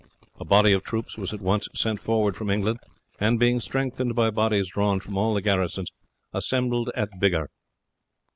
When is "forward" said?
1.99-2.35